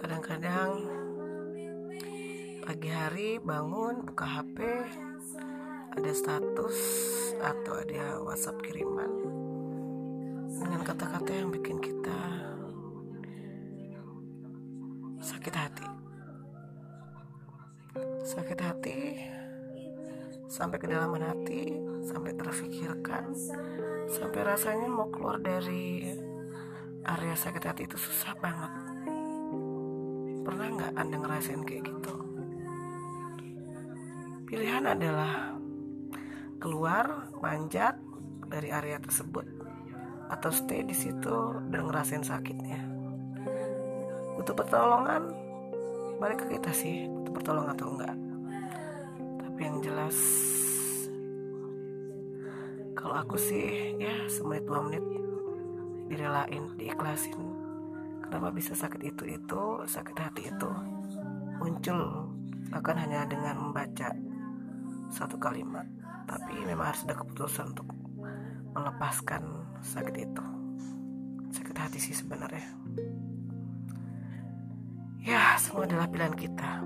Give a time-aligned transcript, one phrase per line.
[0.00, 0.80] Kadang-kadang
[2.64, 4.56] pagi hari bangun buka HP
[5.92, 6.78] ada status
[7.36, 9.12] atau ada WhatsApp kiriman
[10.56, 12.16] dengan kata-kata yang bikin kita
[15.20, 15.86] sakit hati.
[18.24, 19.00] Sakit hati
[20.48, 21.76] sampai kedalaman hati,
[22.08, 23.36] sampai terfikirkan,
[24.08, 26.08] sampai rasanya mau keluar dari
[27.04, 28.72] area sakit hati itu susah banget
[30.50, 32.14] Pernah nggak Anda ngerasain kayak gitu?
[34.50, 35.54] Pilihan adalah
[36.58, 37.94] keluar, manjat
[38.50, 39.46] dari area tersebut
[40.26, 42.82] atau stay di situ dan ngerasain sakitnya.
[44.34, 45.30] Butuh pertolongan,
[46.18, 48.16] balik ke kita sih, butuh pertolongan atau enggak.
[49.46, 50.18] Tapi yang jelas
[52.98, 55.04] kalau aku sih ya semenit dua menit
[56.10, 57.59] direlain, diikhlasin
[58.30, 60.70] kenapa bisa sakit itu itu sakit hati itu
[61.58, 62.30] muncul
[62.70, 64.14] bahkan hanya dengan membaca
[65.10, 65.84] satu kalimat.
[66.30, 67.90] Tapi memang harus ada keputusan untuk
[68.70, 69.42] melepaskan
[69.82, 70.44] sakit itu.
[71.50, 72.70] Sakit hati sih sebenarnya.
[75.20, 76.80] Ya semua adalah pilihan kita